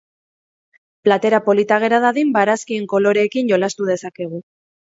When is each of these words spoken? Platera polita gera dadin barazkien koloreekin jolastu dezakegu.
Platera 1.07 1.41
polita 1.49 1.77
gera 1.85 2.01
dadin 2.07 2.33
barazkien 2.39 2.89
koloreekin 2.97 3.55
jolastu 3.55 3.93
dezakegu. 3.95 4.45